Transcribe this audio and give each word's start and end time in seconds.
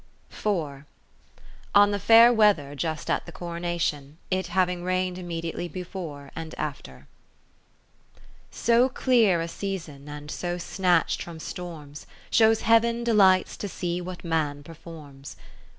On 1.75 1.91
the 1.91 1.99
Fair 1.99 2.33
Weather 2.33 2.73
just 2.73 3.07
at 3.07 3.27
the 3.27 3.31
Coronation, 3.31 4.17
it 4.31 4.47
havino; 4.47 4.83
rained 4.83 5.19
immediately 5.19 5.67
before 5.67 6.31
and 6.35 6.55
after 6.57 7.05
So 8.49 8.89
clear 8.89 9.41
a 9.41 9.47
season, 9.47 10.09
and 10.09 10.31
so 10.31 10.57
snatch'd 10.57 11.21
from 11.21 11.39
storms, 11.39 12.07
Shows 12.31 12.61
Heav'n 12.61 13.03
delights 13.03 13.55
to 13.57 13.67
see 13.67 14.01
what 14.01 14.23
man 14.23 14.63
performs. 14.63 15.35